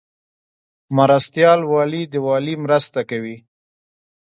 مرستیال 0.97 1.61
والی 1.71 2.03
د 2.11 2.13
والی 2.25 2.53
مرسته 2.63 2.99
کوي 3.09 3.37